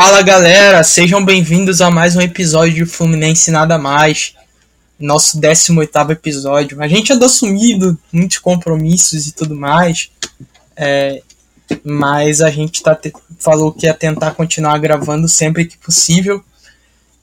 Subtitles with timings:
[0.00, 4.32] Fala galera, sejam bem-vindos a mais um episódio de Fluminense Nada Mais,
[4.96, 6.80] nosso 18 episódio.
[6.80, 10.08] A gente andou sumido, muitos compromissos e tudo mais,
[10.76, 11.20] é,
[11.82, 13.12] mas a gente tá te...
[13.40, 16.44] falou que ia tentar continuar gravando sempre que possível.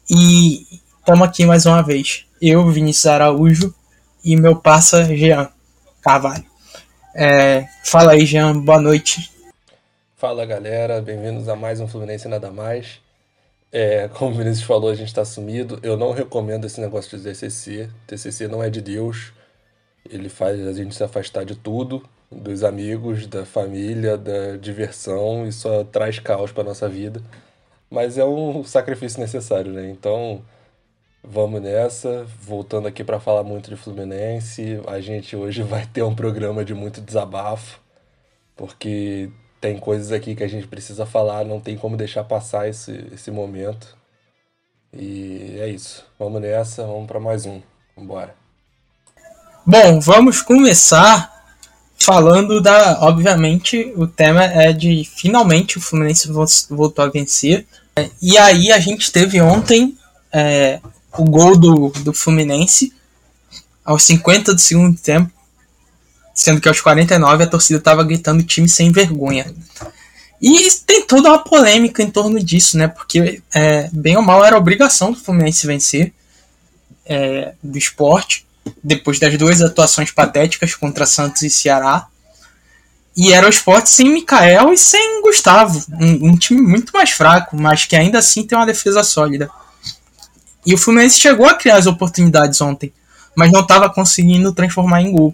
[0.10, 0.68] E
[1.00, 2.26] estamos aqui mais uma vez.
[2.42, 3.74] Eu, Vinícius Araújo,
[4.22, 5.48] e meu parça Jean
[6.02, 6.44] Carvalho.
[7.16, 9.34] É, fala aí, Jean, boa noite.
[10.26, 13.00] Fala galera, bem-vindos a mais um Fluminense Nada Mais.
[13.72, 15.80] É, como o Vinícius falou, a gente está sumido.
[15.84, 17.92] Eu não recomendo esse negócio de TCC.
[18.08, 19.32] TCC não é de Deus.
[20.10, 25.52] Ele faz a gente se afastar de tudo, dos amigos, da família, da diversão e
[25.52, 27.22] só traz caos para nossa vida.
[27.88, 29.92] Mas é um sacrifício necessário, né?
[29.92, 30.42] Então,
[31.24, 32.26] vamos nessa.
[32.42, 36.74] Voltando aqui para falar muito de Fluminense, a gente hoje vai ter um programa de
[36.74, 37.80] muito desabafo,
[38.56, 39.30] porque
[39.66, 43.32] tem coisas aqui que a gente precisa falar, não tem como deixar passar esse, esse
[43.32, 43.98] momento.
[44.94, 46.06] E é isso.
[46.20, 47.60] Vamos nessa, vamos para mais um.
[47.98, 48.36] Vambora.
[49.66, 51.34] Bom, vamos começar
[52.00, 53.00] falando da.
[53.02, 56.32] Obviamente, o tema é de finalmente o Fluminense
[56.70, 57.66] voltou a vencer.
[58.22, 59.98] E aí a gente teve ontem
[60.32, 60.80] é,
[61.18, 62.94] o gol do, do Fluminense
[63.84, 65.32] aos 50 do segundo tempo
[66.36, 69.52] sendo que aos 49 a torcida estava gritando time sem vergonha.
[70.42, 72.90] E tem toda uma polêmica em torno disso, né?
[72.90, 76.14] Porque, é, bem ou mal, era obrigação do Fluminense vencer
[77.06, 78.46] é, do esporte,
[78.84, 82.08] depois das duas atuações patéticas contra Santos e Ceará.
[83.16, 85.82] E era o esporte sem Mikael e sem Gustavo.
[85.94, 89.50] Um, um, time muito mais fraco, mas que ainda assim tem uma defesa sólida.
[90.66, 92.92] E o Fluminense chegou a criar as oportunidades ontem,
[93.34, 95.34] mas não estava conseguindo transformar em gol.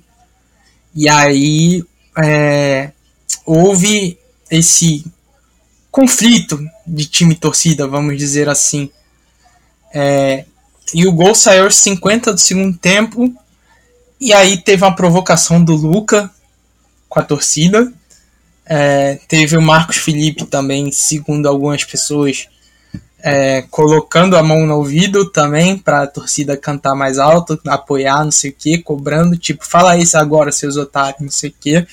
[0.94, 1.84] E aí
[2.18, 2.92] é,
[3.46, 4.18] houve
[4.50, 5.06] esse
[5.90, 8.90] conflito de time e torcida, vamos dizer assim.
[9.94, 10.46] É,
[10.94, 13.34] e o gol saiu aos 50 do segundo tempo.
[14.20, 16.30] E aí teve uma provocação do Luca
[17.10, 17.92] com a torcida.
[18.66, 22.48] É, teve o Marcos Felipe também, segundo algumas pessoas,
[23.24, 28.32] é, colocando a mão no ouvido também para a torcida cantar mais alto, apoiar, não
[28.32, 31.88] sei o que, cobrando, tipo, fala isso agora, seus otários, não sei o que.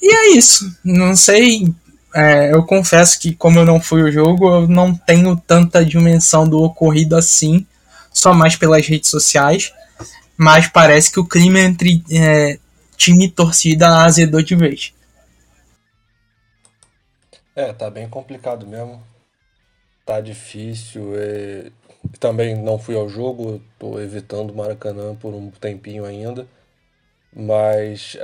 [0.00, 0.76] E é isso.
[0.84, 1.72] Não sei.
[2.14, 6.48] É, eu confesso que, como eu não fui o jogo, eu não tenho tanta dimensão
[6.48, 7.66] do ocorrido assim,
[8.12, 9.72] só mais pelas redes sociais.
[10.36, 12.58] Mas parece que o clima entre é,
[12.96, 14.94] time e torcida azedou de vez.
[17.56, 19.02] É, tá bem complicado mesmo
[20.08, 21.12] tá difícil.
[21.16, 21.70] É...
[22.18, 26.46] Também não fui ao jogo, tô evitando o Maracanã por um tempinho ainda.
[27.34, 28.16] Mas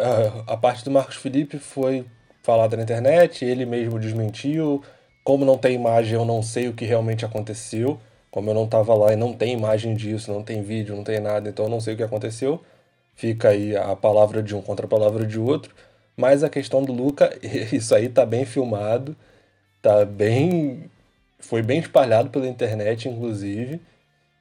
[0.47, 2.07] a, a parte do Marcos Felipe foi
[2.43, 4.83] falada na internet, ele mesmo desmentiu.
[5.25, 8.01] Como não tem imagem, eu não sei o que realmente aconteceu.
[8.31, 11.21] Como eu não estava lá e não tem imagem disso, não tem vídeo, não tem
[11.21, 12.63] nada, então eu não sei o que aconteceu.
[13.15, 15.75] Fica aí a palavra de um contra a palavra de outro.
[16.17, 17.37] Mas a questão do Luca,
[17.73, 19.17] isso aí tá bem filmado,
[19.83, 20.91] tá bem
[21.45, 23.81] foi bem espalhado pela internet, inclusive.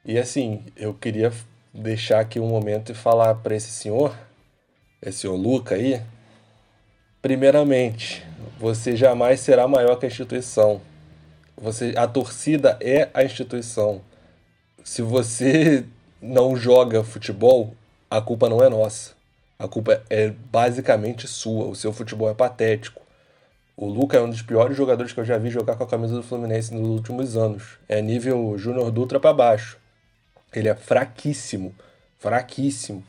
[0.04, 1.32] E assim, eu queria
[1.72, 4.16] deixar aqui um momento e falar para esse senhor,
[5.02, 6.00] esse senhor Luca aí.
[7.20, 8.24] Primeiramente,
[8.58, 10.80] você jamais será maior que a instituição.
[11.56, 14.00] Você, a torcida é a instituição.
[14.82, 15.84] Se você
[16.20, 17.74] não joga futebol,
[18.10, 19.12] a culpa não é nossa.
[19.58, 21.66] A culpa é basicamente sua.
[21.66, 23.03] O seu futebol é patético.
[23.76, 26.14] O Luca é um dos piores jogadores que eu já vi jogar com a camisa
[26.14, 27.76] do Fluminense nos últimos anos.
[27.88, 29.78] É nível Júnior Dutra para baixo.
[30.54, 31.74] Ele é fraquíssimo,
[32.16, 33.02] fraquíssimo.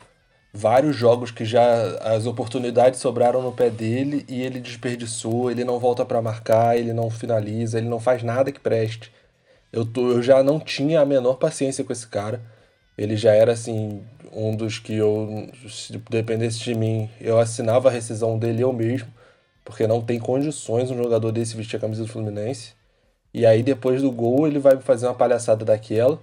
[0.51, 5.77] Vários jogos que já as oportunidades sobraram no pé dele e ele desperdiçou, ele não
[5.77, 9.11] volta para marcar, ele não finaliza, ele não faz nada que preste.
[9.71, 12.41] Eu, tô, eu já não tinha a menor paciência com esse cara.
[12.97, 14.01] Ele já era assim
[14.31, 19.14] um dos que eu, se dependesse de mim, eu assinava a rescisão dele eu mesmo
[19.65, 22.73] porque não tem condições um jogador desse vestir a camisa do Fluminense.
[23.33, 26.21] E aí depois do gol ele vai fazer uma palhaçada daquela.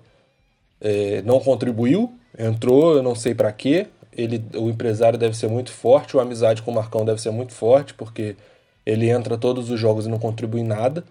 [0.81, 3.89] É, não contribuiu, entrou, eu não sei para quê.
[4.13, 7.53] Ele, o empresário deve ser muito forte, a amizade com o Marcão deve ser muito
[7.53, 8.37] forte, porque
[8.85, 11.05] ele entra todos os jogos e não contribui em nada.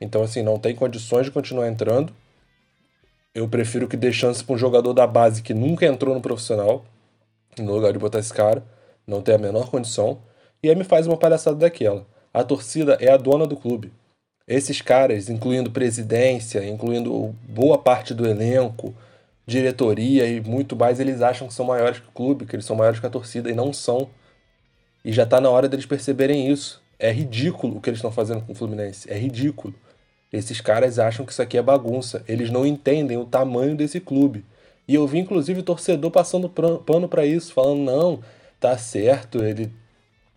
[0.00, 2.12] Então, assim, não tem condições de continuar entrando.
[3.34, 6.84] Eu prefiro que dê chance para um jogador da base que nunca entrou no profissional,
[7.58, 8.62] no lugar de botar esse cara.
[9.06, 10.18] Não tem a menor condição.
[10.64, 12.06] E aí me faz uma palhaçada daquela.
[12.32, 13.92] A torcida é a dona do clube.
[14.46, 18.94] Esses caras, incluindo presidência, incluindo boa parte do elenco,
[19.46, 22.76] diretoria e muito mais, eles acham que são maiores que o clube, que eles são
[22.76, 24.08] maiores que a torcida e não são.
[25.04, 26.80] E já está na hora deles perceberem isso.
[26.98, 29.10] É ridículo o que eles estão fazendo com o Fluminense.
[29.10, 29.74] É ridículo.
[30.32, 32.24] Esses caras acham que isso aqui é bagunça.
[32.28, 34.44] Eles não entendem o tamanho desse clube.
[34.86, 38.20] E eu vi, inclusive, torcedor passando pano para isso, falando: não,
[38.60, 39.70] tá certo, ele.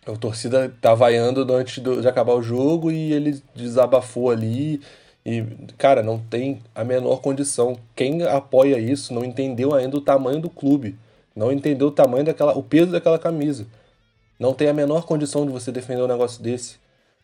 [0.06, 4.80] A torcida tá vaiando antes de acabar o jogo e ele desabafou ali.
[5.24, 5.42] E,
[5.76, 7.76] cara, não tem a menor condição.
[7.96, 10.96] Quem apoia isso não entendeu ainda o tamanho do clube.
[11.34, 12.56] Não entendeu o tamanho daquela.
[12.56, 13.66] o peso daquela camisa.
[14.38, 16.76] Não tem a menor condição de você defender um negócio desse.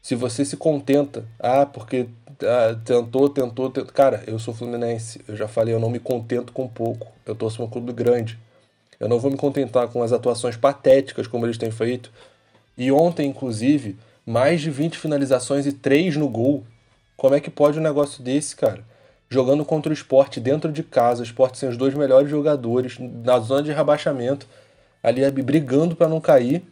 [0.02, 2.08] Se você se contenta, ah, porque
[2.42, 3.92] ah, tentou, tentou, tentou.
[3.92, 5.20] Cara, eu sou fluminense.
[5.28, 7.06] Eu já falei, eu não me contento com pouco.
[7.24, 8.38] Eu torço um clube grande.
[8.98, 12.10] Eu não vou me contentar com as atuações patéticas como eles têm feito.
[12.76, 16.64] E ontem, inclusive, mais de 20 finalizações e 3 no gol.
[17.16, 18.84] Como é que pode um negócio desse, cara?
[19.28, 23.38] Jogando contra o esporte dentro de casa, o esporte sem os dois melhores jogadores, na
[23.38, 24.46] zona de rebaixamento,
[25.02, 26.62] ali brigando para não cair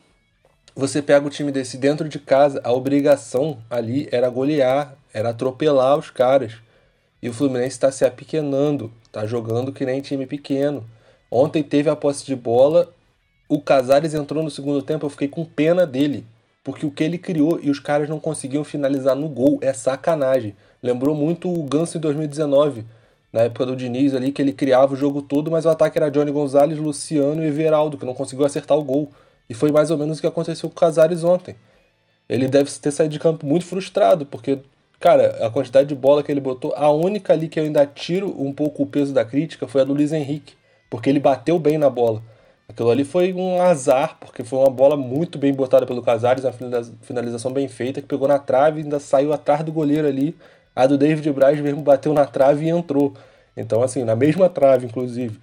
[0.75, 5.99] você pega o time desse dentro de casa, a obrigação ali era golear, era atropelar
[5.99, 6.55] os caras.
[7.21, 10.85] E o Fluminense está se apequenando, está jogando que nem time pequeno.
[11.31, 12.89] Ontem teve a posse de bola,
[13.51, 16.25] o Casares entrou no segundo tempo, eu fiquei com pena dele.
[16.63, 20.55] Porque o que ele criou e os caras não conseguiam finalizar no gol é sacanagem.
[20.81, 22.85] Lembrou muito o Ganso em 2019,
[23.33, 26.09] na época do Diniz ali, que ele criava o jogo todo, mas o ataque era
[26.13, 29.11] Johnny Gonzalez, Luciano e Everaldo, que não conseguiu acertar o gol.
[29.49, 31.57] E foi mais ou menos o que aconteceu com o Casares ontem.
[32.29, 34.61] Ele deve ter saído de campo muito frustrado, porque,
[35.01, 38.33] cara, a quantidade de bola que ele botou, a única ali que eu ainda tiro
[38.41, 40.55] um pouco o peso da crítica foi a do Luiz Henrique,
[40.89, 42.23] porque ele bateu bem na bola.
[42.71, 46.53] Aquilo ali foi um azar, porque foi uma bola muito bem botada pelo Casares, uma
[47.03, 50.37] finalização bem feita, que pegou na trave e ainda saiu atrás do goleiro ali.
[50.75, 53.13] A do David Braz mesmo bateu na trave e entrou.
[53.57, 55.37] Então, assim, na mesma trave, inclusive.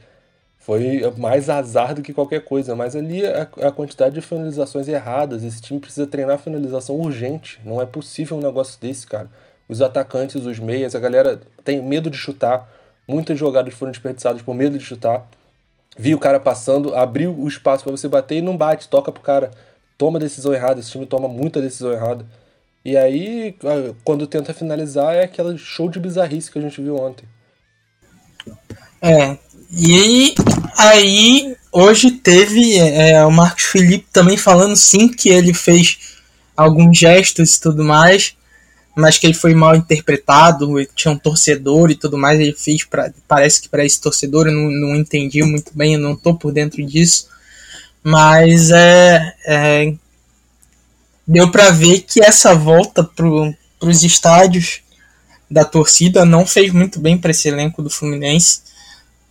[0.57, 5.43] Foi mais azar do que qualquer coisa, mas ali a, a, quantidade de finalizações erradas,
[5.43, 7.59] esse time precisa treinar finalização urgente.
[7.65, 9.29] Não é possível um negócio desse, cara.
[9.67, 12.69] Os atacantes, os meias, a galera tem medo de chutar.
[13.05, 15.27] Muitas jogadas foram desperdiçadas por medo de chutar.
[15.97, 19.21] Vi o cara passando, abriu o espaço para você bater e não bate, toca pro
[19.21, 19.51] cara.
[19.97, 22.25] Toma decisão errada, esse time toma muita decisão errada.
[22.85, 23.55] E aí,
[24.03, 27.25] quando tenta finalizar, é aquele show de bizarrice que a gente viu ontem.
[29.01, 29.37] É,
[29.71, 30.33] e
[30.77, 36.17] aí, hoje teve é, o Marcos Felipe também falando sim que ele fez
[36.55, 38.36] alguns gestos e tudo mais,
[38.97, 43.11] mas que ele foi mal interpretado, tinha um torcedor e tudo mais, ele fez, pra,
[43.27, 46.51] parece que para esse torcedor, eu não, não entendi muito bem, eu não tô por
[46.51, 47.27] dentro disso,
[48.03, 49.93] mas é, é
[51.27, 53.27] deu para ver que essa volta para
[53.81, 54.81] os estádios
[55.49, 58.61] da torcida não fez muito bem para esse elenco do Fluminense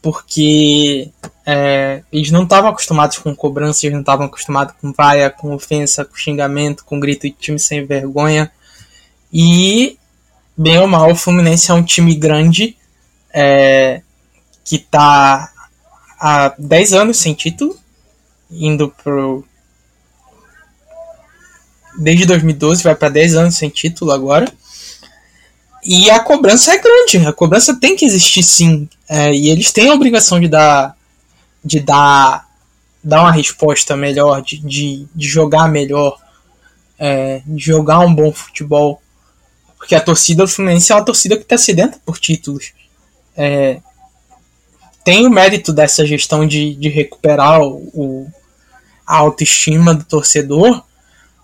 [0.06, 1.10] porque
[1.44, 6.04] é, eles não estavam acostumados com cobrança, eles não estavam acostumados com vaia, com ofensa,
[6.04, 8.52] com xingamento, com grito de time sem vergonha.
[9.32, 9.99] E,
[10.56, 12.76] bem ou mal, o Fluminense é um time grande
[13.32, 14.02] é,
[14.64, 15.50] que está
[16.19, 17.76] há 10 anos sem título,
[18.50, 19.44] indo pro.
[21.99, 24.50] Desde 2012 vai para 10 anos sem título agora.
[25.84, 28.88] E a cobrança é grande, a cobrança tem que existir sim.
[29.08, 30.97] É, e eles têm a obrigação de dar,
[31.64, 32.49] de dar,
[33.02, 36.18] dar uma resposta melhor, de, de, de jogar melhor,
[36.99, 39.00] é, de jogar um bom futebol.
[39.76, 42.73] Porque a torcida do Fluminense é uma torcida que está sedenta por títulos.
[43.37, 43.80] É,
[45.04, 48.26] tem o mérito dessa gestão de, de recuperar o,
[49.06, 50.83] a autoestima do torcedor,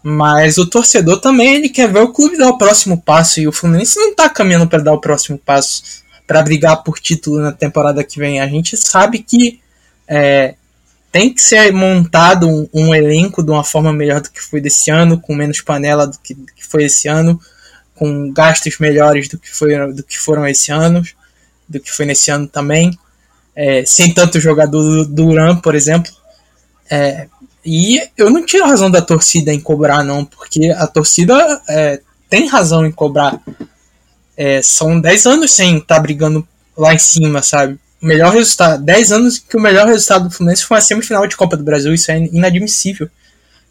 [0.02, 3.52] mas o torcedor também ele quer ver o clube dar o próximo passo e o
[3.52, 8.02] Fluminense não está caminhando para dar o próximo passo para brigar por título na temporada
[8.02, 8.40] que vem.
[8.40, 9.60] A gente sabe que
[10.08, 10.54] é,
[11.12, 14.90] tem que ser montado um, um, elenco de uma forma melhor do que foi desse
[14.90, 17.40] ano, com menos panela do que, do que foi esse ano,
[17.94, 21.02] com gastos melhores do que, foi, do que foram esse ano,
[21.68, 22.98] do que foi nesse ano também,
[23.54, 26.12] é, sem tanto jogador do Duran, por exemplo.
[26.90, 27.26] É,
[27.64, 32.00] e eu não tiro a razão da torcida em cobrar, não, porque a torcida é,
[32.28, 33.40] tem razão em cobrar.
[34.36, 36.46] É, são 10 anos sem estar tá brigando
[36.76, 37.78] lá em cima, sabe?
[38.02, 41.36] O melhor resultado, 10 anos que o melhor resultado do Fluminense foi uma semifinal de
[41.36, 43.08] Copa do Brasil, isso é inadmissível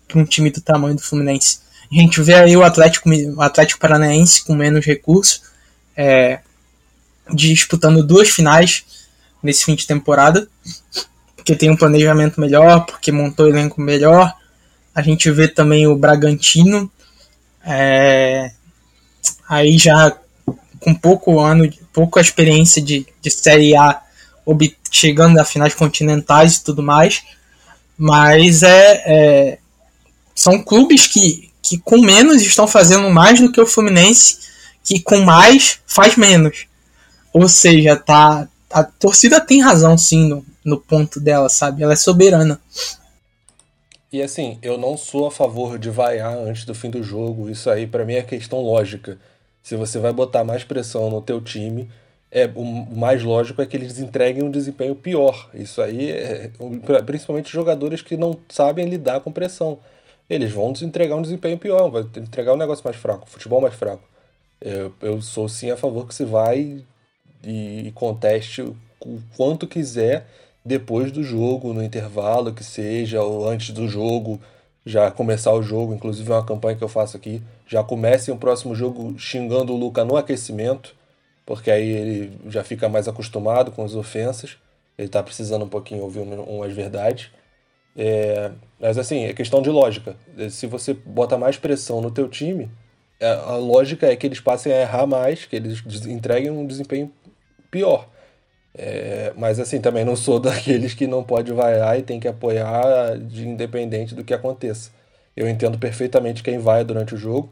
[0.07, 1.59] para um time do tamanho do Fluminense.
[1.91, 5.41] A gente vê aí o Atlético, o Atlético Paranaense com menos recursos,
[5.95, 6.39] é,
[7.33, 8.85] disputando duas finais
[9.43, 10.47] nesse fim de temporada
[11.41, 14.33] porque tem um planejamento melhor, porque montou o elenco melhor.
[14.93, 16.89] A gente vê também o Bragantino,
[17.65, 18.51] é,
[19.49, 20.15] aí já
[20.79, 24.01] com pouco ano, pouca experiência de, de Série A,
[24.91, 27.23] chegando a finais continentais e tudo mais,
[27.97, 29.57] mas é, é,
[30.35, 34.39] são clubes que, que com menos estão fazendo mais do que o Fluminense,
[34.83, 36.67] que com mais faz menos.
[37.33, 41.83] Ou seja, tá, a torcida tem razão sim no, no ponto dela, sabe?
[41.83, 42.59] Ela é soberana.
[44.11, 47.49] E assim, eu não sou a favor de vaiar antes do fim do jogo.
[47.49, 49.17] Isso aí para mim é questão lógica.
[49.63, 51.89] Se você vai botar mais pressão no teu time,
[52.29, 55.49] é o mais lógico é que eles entreguem um desempenho pior.
[55.53, 56.51] Isso aí é
[57.05, 59.79] principalmente jogadores que não sabem lidar com pressão.
[60.31, 64.07] Eles vão entregar um desempenho pior, vai entregar um negócio mais fraco, futebol mais fraco.
[64.61, 66.85] Eu, eu sou sim a favor que se vai
[67.43, 68.77] e conteste o
[69.35, 70.25] quanto quiser
[70.63, 74.39] depois do jogo, no intervalo que seja, ou antes do jogo,
[74.85, 78.37] já começar o jogo, inclusive é uma campanha que eu faço aqui, já comecem o
[78.37, 80.95] próximo jogo xingando o Luca no aquecimento,
[81.45, 84.55] porque aí ele já fica mais acostumado com as ofensas,
[84.97, 87.31] ele está precisando um pouquinho ouvir umas verdades.
[87.95, 90.15] É, mas assim, é questão de lógica.
[90.49, 92.69] Se você bota mais pressão no teu time,
[93.19, 97.11] é, a lógica é que eles passem a errar mais, que eles entreguem um desempenho
[97.69, 98.07] pior.
[98.73, 103.17] É, mas assim, também não sou daqueles que não pode vaiar e tem que apoiar
[103.17, 104.91] de independente do que aconteça.
[105.35, 107.51] Eu entendo perfeitamente quem vai durante o jogo.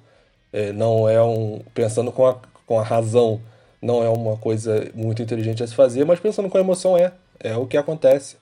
[0.51, 1.61] É, não é um.
[1.73, 3.41] Pensando com a, com a razão,
[3.81, 7.13] não é uma coisa muito inteligente a se fazer, mas pensando com a emoção é.
[7.39, 8.37] É o que acontece.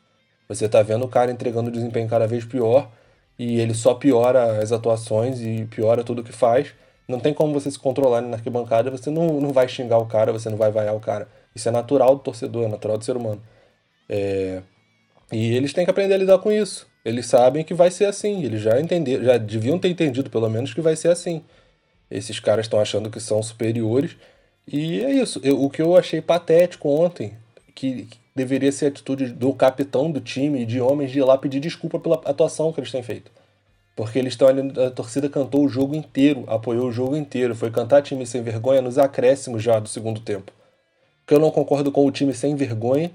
[0.48, 2.89] Você está vendo o cara entregando um desempenho cada vez pior
[3.38, 6.74] e ele só piora as atuações e piora tudo que faz.
[7.08, 10.32] Não tem como você se controlar na arquibancada, você não, não vai xingar o cara,
[10.34, 11.27] você não vai vaiar o cara.
[11.56, 13.42] Isso é natural do torcedor, é natural do ser humano.
[14.10, 14.62] É...
[15.32, 16.88] E eles têm que aprender a lidar com isso.
[17.04, 18.44] Eles sabem que vai ser assim.
[18.44, 21.44] Eles já entenderam, já deviam ter entendido pelo menos que vai ser assim.
[22.10, 24.18] Esses caras estão achando que são superiores.
[24.68, 25.39] E é isso.
[25.44, 27.34] Eu, o que eu achei patético ontem,
[27.78, 31.38] que, deveria ser a atitude do capitão do time e de homens de ir lá
[31.38, 33.32] pedir desculpa pela atuação que eles têm feito.
[33.96, 37.72] Porque eles estão ali, a torcida cantou o jogo inteiro, apoiou o jogo inteiro, foi
[37.72, 40.52] cantar time sem vergonha nos acréscimos já do segundo tempo
[41.28, 43.12] que eu não concordo com o time sem vergonha.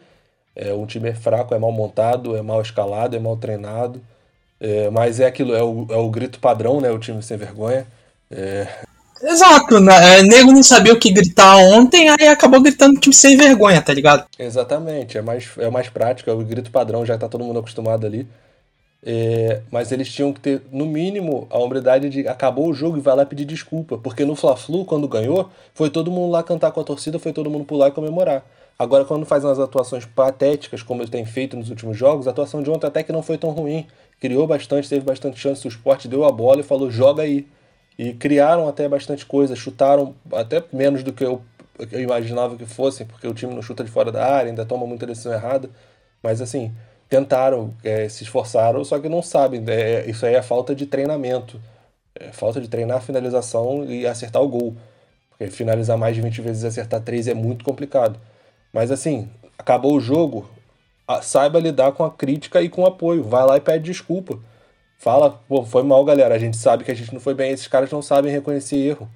[0.54, 4.00] É, um time é fraco, é mal montado, é mal escalado, é mal treinado.
[4.60, 6.90] É, mas é aquilo, é o, é o grito padrão, né?
[6.90, 7.86] O time sem vergonha.
[8.30, 8.68] É...
[9.22, 10.18] Exato, né?
[10.18, 13.94] É, nego não sabia o que gritar ontem, aí acabou gritando time sem vergonha, tá
[13.94, 14.26] ligado?
[14.38, 18.04] Exatamente, é mais, é mais prático, é o grito padrão, já tá todo mundo acostumado
[18.04, 18.26] ali.
[19.04, 23.00] É, mas eles tinham que ter, no mínimo, a hombridade de acabou o jogo e
[23.00, 23.98] vai lá pedir desculpa.
[23.98, 27.50] Porque no Fla-Flu, quando ganhou, foi todo mundo lá cantar com a torcida, foi todo
[27.50, 28.44] mundo pular e comemorar.
[28.78, 32.62] Agora, quando faz umas atuações patéticas, como ele tem feito nos últimos jogos, a atuação
[32.62, 33.86] de ontem até que não foi tão ruim.
[34.20, 37.46] Criou bastante, teve bastante chance, o esporte deu a bola e falou: joga aí.
[37.98, 41.42] E criaram até bastante coisa, chutaram até menos do que eu,
[41.90, 44.86] eu imaginava que fossem, porque o time não chuta de fora da área, ainda toma
[44.86, 45.68] muita decisão errada.
[46.22, 46.72] Mas assim,
[47.08, 49.62] tentaram, é, se esforçaram, só que não sabem.
[49.68, 51.60] É, isso aí é falta de treinamento.
[52.14, 54.76] É falta de treinar a finalização e acertar o gol.
[55.28, 58.18] Porque finalizar mais de 20 vezes e acertar 3 é muito complicado.
[58.72, 60.48] Mas assim, acabou o jogo,
[61.22, 63.22] saiba lidar com a crítica e com o apoio.
[63.22, 64.38] Vai lá e pede desculpa.
[65.02, 66.32] Fala, pô, foi mal, galera.
[66.32, 67.50] A gente sabe que a gente não foi bem.
[67.50, 69.10] Esses caras não sabem reconhecer erro.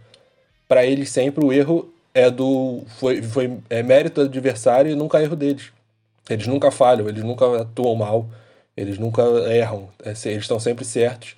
[0.66, 5.22] Para eles sempre o erro é do foi, foi é mérito do adversário e nunca
[5.22, 5.70] erro deles.
[6.28, 8.26] Eles nunca falham, eles nunca atuam mal,
[8.76, 11.36] eles nunca erram, é, eles estão sempre certos.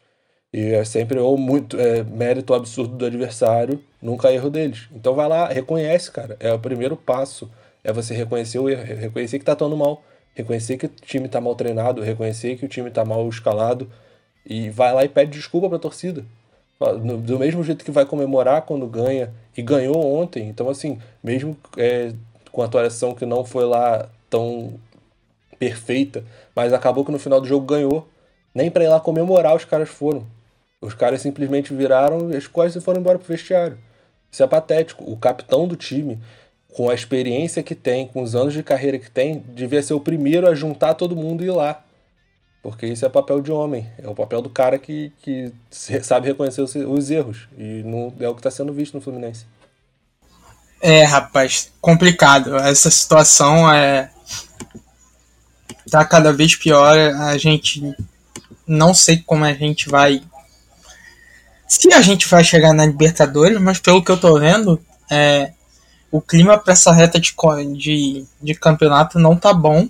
[0.51, 4.89] E é sempre ou muito é, mérito absurdo do adversário, nunca erro deles.
[4.93, 6.39] Então vai lá, reconhece, cara.
[6.41, 7.51] É o primeiro passo.
[7.85, 10.03] É você reconhecer o erro, reconhecer que tá atuando mal,
[10.35, 13.87] reconhecer que o time tá mal treinado, reconhecer que o time tá mal escalado.
[14.49, 16.25] E vai lá e pede desculpa pra torcida.
[17.03, 20.49] Do mesmo jeito que vai comemorar quando ganha, e ganhou ontem.
[20.49, 22.13] Então, assim, mesmo é,
[22.51, 24.75] com a atuação que não foi lá tão
[25.59, 26.25] perfeita,
[26.55, 28.09] mas acabou que no final do jogo ganhou.
[28.55, 30.25] Nem para ir lá comemorar os caras foram.
[30.81, 33.77] Os caras simplesmente viraram as costas e foram embora pro vestiário.
[34.31, 35.11] Isso é patético.
[35.11, 36.19] O capitão do time,
[36.73, 40.01] com a experiência que tem, com os anos de carreira que tem, devia ser o
[40.01, 41.85] primeiro a juntar todo mundo e ir lá.
[42.63, 43.89] Porque isso é papel de homem.
[43.99, 47.49] É o papel do cara que, que sabe reconhecer os, os erros.
[47.57, 49.47] E não é o que está sendo visto no Fluminense.
[50.81, 52.57] É, rapaz, complicado.
[52.57, 54.11] Essa situação é
[55.89, 56.97] tá cada vez pior.
[56.97, 57.95] A gente
[58.67, 60.23] não sei como a gente vai.
[61.67, 65.53] Se a gente vai chegar na Libertadores, mas pelo que eu tô vendo, é,
[66.11, 67.35] o clima para essa reta de,
[67.77, 69.89] de, de campeonato não tá bom.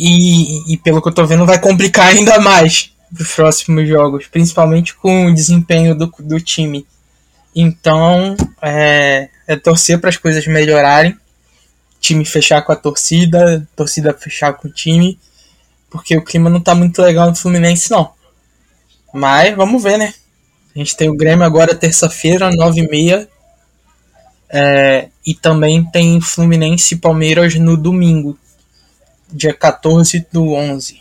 [0.00, 4.94] E, e pelo que eu tô vendo, vai complicar ainda mais os próximos jogos, principalmente
[4.94, 6.86] com o desempenho do, do time.
[7.54, 11.16] Então, é, é torcer para as coisas melhorarem
[12.00, 15.18] time fechar com a torcida, torcida fechar com o time,
[15.90, 18.12] porque o clima não tá muito legal no Fluminense, não.
[19.12, 20.14] Mas vamos ver, né?
[20.74, 23.28] A gente tem o Grêmio agora terça-feira, 9h30,
[24.50, 28.38] É, e também tem Fluminense e Palmeiras no domingo,
[29.32, 31.00] dia 14 do 11.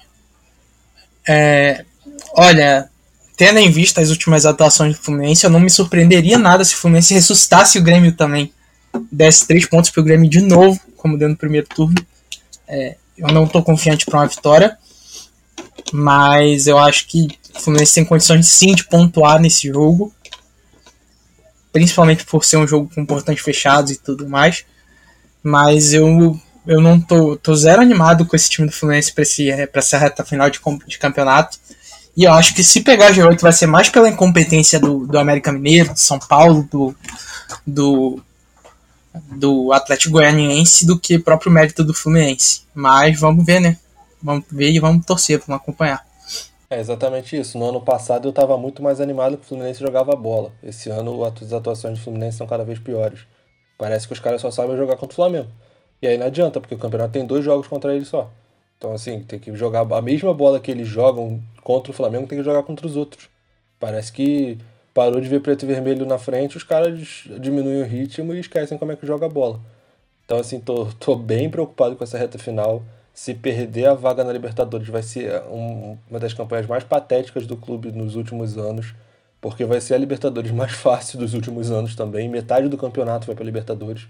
[1.28, 1.86] É,
[2.34, 2.90] olha,
[3.36, 6.78] tendo em vista as últimas atuações do Fluminense, eu não me surpreenderia nada se o
[6.78, 8.52] Fluminense ressuscitasse o Grêmio também.
[9.12, 11.96] Desse três pontos pro Grêmio de novo, como deu no primeiro turno.
[12.68, 14.78] É, eu não estou confiante para uma vitória,
[15.94, 20.14] mas eu acho que o Fluminense tem condições sim de pontuar nesse jogo,
[21.72, 24.66] principalmente por ser um jogo com portões fechados e tudo mais.
[25.44, 29.98] Mas eu, eu não tô, tô zero animado com esse time do Fluminense para essa
[29.98, 31.58] reta final de, de campeonato.
[32.16, 35.52] E eu acho que se pegar G8 vai ser mais pela incompetência do, do América
[35.52, 36.96] Mineiro, do São Paulo, do,
[37.66, 38.20] do,
[39.32, 42.64] do Atlético Goianiense do que próprio mérito do Fluminense.
[42.74, 43.78] Mas vamos ver, né?
[44.22, 46.06] Vamos ver e vamos torcer, vamos acompanhar.
[46.70, 47.58] É exatamente isso.
[47.58, 50.52] No ano passado eu estava muito mais animado que o Fluminense jogava bola.
[50.62, 53.22] Esse ano as atuações do Fluminense são cada vez piores.
[53.78, 55.48] Parece que os caras só sabem jogar contra o Flamengo.
[56.02, 58.30] E aí não adianta, porque o campeonato tem dois jogos contra ele só.
[58.78, 62.38] Então, assim, tem que jogar a mesma bola que eles jogam contra o Flamengo, tem
[62.38, 63.30] que jogar contra os outros.
[63.80, 64.58] Parece que
[64.94, 68.78] parou de ver preto e vermelho na frente, os caras diminuem o ritmo e esquecem
[68.78, 69.60] como é que joga a bola.
[70.26, 72.84] Então, assim, tô, tô bem preocupado com essa reta final.
[73.14, 77.58] Se perder a vaga na Libertadores, vai ser um, uma das campanhas mais patéticas do
[77.58, 78.94] clube nos últimos anos,
[79.40, 82.30] porque vai ser a Libertadores mais fácil dos últimos anos também.
[82.30, 84.08] Metade do campeonato vai para Libertadores.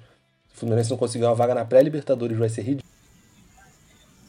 [0.58, 2.98] O Fluminense não conseguir uma vaga na pré-Libertadores, vai ser ridículo.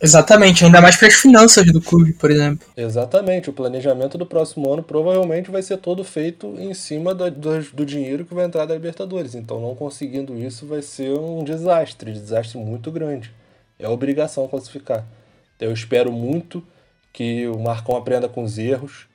[0.00, 2.68] Exatamente, ainda mais para as finanças do clube, por exemplo.
[2.76, 7.62] Exatamente, o planejamento do próximo ano provavelmente vai ser todo feito em cima do, do,
[7.72, 9.34] do, dinheiro que vai entrar da Libertadores.
[9.34, 13.32] Então, não conseguindo isso vai ser um desastre, desastre muito grande.
[13.78, 15.04] É obrigação classificar.
[15.58, 16.62] Eu espero muito
[17.10, 19.07] que o Marcão aprenda com os erros,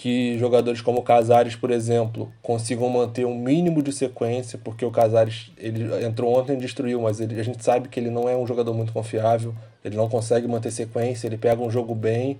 [0.00, 4.90] que jogadores como o Casares, por exemplo, consigam manter um mínimo de sequência, porque o
[4.90, 8.34] Casares ele entrou ontem e destruiu, mas ele, a gente sabe que ele não é
[8.34, 12.38] um jogador muito confiável, ele não consegue manter sequência, ele pega um jogo bem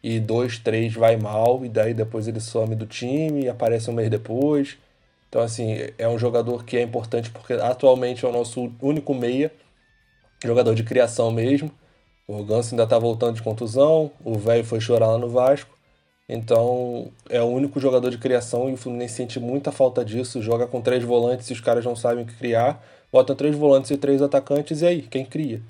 [0.00, 3.92] e dois, três vai mal, e daí depois ele some do time e aparece um
[3.92, 4.78] mês depois.
[5.28, 9.50] Então, assim, é um jogador que é importante porque atualmente é o nosso único meia,
[10.44, 11.72] jogador de criação mesmo.
[12.28, 15.79] O Ganso ainda está voltando de contusão, o velho foi chorar lá no Vasco.
[16.32, 20.40] Então é o único jogador de criação e o Fluminense sente muita falta disso.
[20.40, 22.80] Joga com três volantes e os caras não sabem o que criar.
[23.12, 25.60] Bota três volantes e três atacantes e aí, quem cria?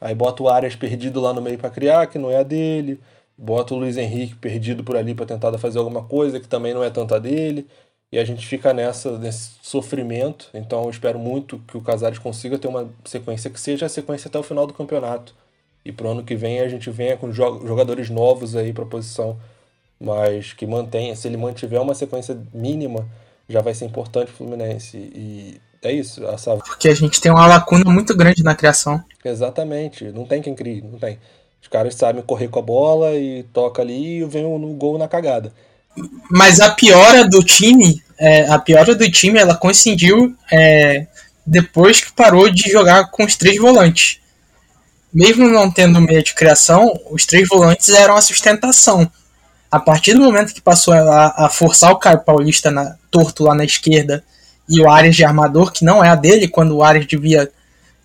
[0.00, 2.98] Aí bota o Arias perdido lá no meio para criar, que não é a dele.
[3.38, 6.82] Bota o Luiz Henrique perdido por ali para tentar fazer alguma coisa que também não
[6.82, 7.64] é tanta dele.
[8.10, 10.50] E a gente fica nessa, nesse sofrimento.
[10.52, 14.26] Então eu espero muito que o Casares consiga ter uma sequência que seja a sequência
[14.26, 15.32] até o final do campeonato.
[15.84, 19.38] E pro ano que vem a gente venha com jogadores novos aí para posição
[20.02, 23.06] mas que mantenha, se ele mantiver uma sequência mínima,
[23.48, 24.96] já vai ser importante o Fluminense.
[24.96, 26.26] E é isso.
[26.26, 26.56] Essa...
[26.56, 29.02] Porque a gente tem uma lacuna muito grande na criação.
[29.24, 31.18] Exatamente, não tem quem crie, não tem.
[31.62, 35.06] Os caras sabem correr com a bola e toca ali e vem no gol na
[35.06, 35.52] cagada.
[36.28, 41.06] Mas a piora do time, é, a piora do time, ela coincidiu é,
[41.46, 44.18] depois que parou de jogar com os três volantes.
[45.14, 49.08] Mesmo não tendo meio de criação, os três volantes eram a sustentação
[49.72, 53.54] a partir do momento que passou a, a forçar o Caio Paulista na, torto lá
[53.54, 54.22] na esquerda
[54.68, 57.50] e o Arias de armador, que não é a dele, quando o Arias devia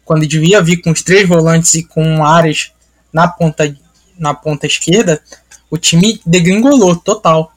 [0.06, 2.72] quando devia vir com os três volantes e com o Arias
[3.12, 3.76] na ponta
[4.18, 5.22] na ponta esquerda,
[5.70, 7.52] o time degringolou total.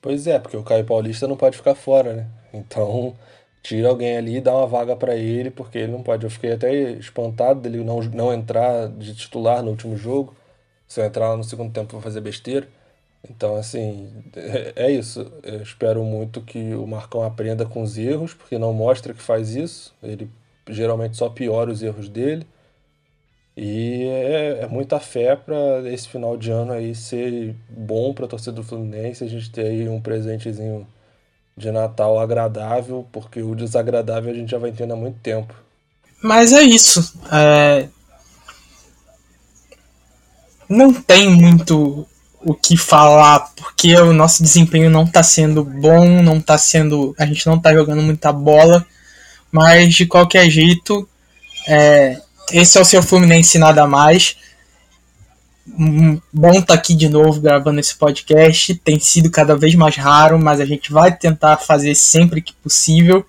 [0.00, 2.26] Pois é, porque o Caio Paulista não pode ficar fora, né?
[2.54, 3.16] Então,
[3.62, 6.24] tira alguém ali e dá uma vaga para ele, porque ele não pode.
[6.24, 10.34] Eu fiquei até espantado dele não, não entrar de titular no último jogo.
[10.86, 12.66] Se eu entrar lá no segundo tempo, vou fazer besteira.
[13.28, 15.30] Então, assim, é, é isso.
[15.42, 19.54] Eu espero muito que o Marcão aprenda com os erros, porque não mostra que faz
[19.54, 19.94] isso.
[20.02, 20.30] Ele
[20.68, 22.46] geralmente só piora os erros dele.
[23.56, 28.28] E é, é muita fé para esse final de ano aí ser bom para a
[28.28, 30.86] torcida do Fluminense, a gente ter aí um presentezinho
[31.56, 35.52] de Natal agradável, porque o desagradável a gente já vai tendo há muito tempo.
[36.22, 37.20] Mas é isso.
[37.32, 37.88] É...
[40.68, 42.06] Não tem muito
[42.40, 47.14] o que falar, porque o nosso desempenho não está sendo bom, não tá sendo.
[47.18, 48.86] A gente não está jogando muita bola,
[49.50, 51.08] mas de qualquer jeito,
[51.66, 52.20] é,
[52.52, 54.36] esse é o seu Fluminense nada mais.
[55.66, 58.74] Hum, bom tá aqui de novo gravando esse podcast.
[58.76, 63.26] Tem sido cada vez mais raro, mas a gente vai tentar fazer sempre que possível.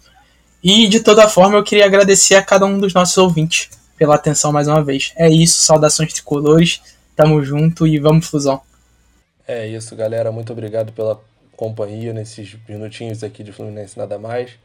[0.63, 4.51] E de toda forma, eu queria agradecer a cada um dos nossos ouvintes pela atenção
[4.51, 5.11] mais uma vez.
[5.15, 6.81] É isso, saudações tricolores,
[7.15, 8.61] tamo junto e vamos fusão.
[9.49, 10.31] É isso, galera.
[10.31, 11.19] Muito obrigado pela
[11.57, 14.59] companhia nesses minutinhos aqui de Fluminense Nada Mais.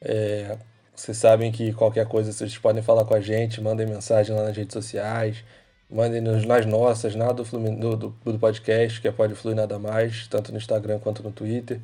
[0.00, 0.58] É,
[0.94, 4.56] Vocês sabem que qualquer coisa vocês podem falar com a gente, mandem mensagem lá nas
[4.56, 5.44] redes sociais,
[5.90, 10.28] mandem nas nossas, nada do, do, do, do podcast, que é Pode Fluir Nada Mais,
[10.28, 11.80] tanto no Instagram quanto no Twitter.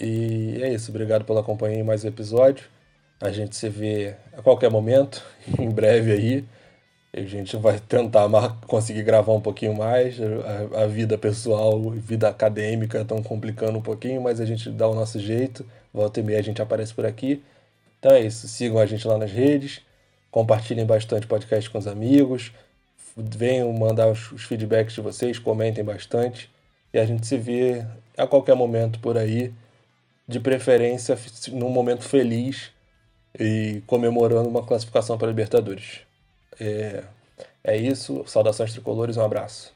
[0.00, 2.66] E é isso, obrigado pela companhia em mais um episódio.
[3.20, 5.24] A gente se vê a qualquer momento,
[5.58, 6.44] em breve aí.
[7.16, 8.28] A gente vai tentar
[8.66, 10.16] conseguir gravar um pouquinho mais.
[10.76, 14.96] A, vida pessoal e vida acadêmica estão complicando um pouquinho, mas a gente dá o
[14.96, 15.64] nosso jeito.
[15.92, 17.40] Volta e meia a gente aparece por aqui.
[18.00, 18.48] Então é isso.
[18.48, 19.80] Sigam a gente lá nas redes.
[20.28, 22.50] Compartilhem bastante podcast com os amigos.
[23.16, 25.38] Venham mandar os, os feedbacks de vocês.
[25.38, 26.50] Comentem bastante.
[26.92, 27.86] E a gente se vê
[28.18, 29.52] a qualquer momento por aí.
[30.26, 31.16] De preferência
[31.52, 32.72] num momento feliz
[33.38, 36.00] e comemorando uma classificação para a Libertadores.
[36.60, 37.04] É,
[37.64, 38.24] é isso.
[38.26, 39.73] Saudações tricolores, um abraço.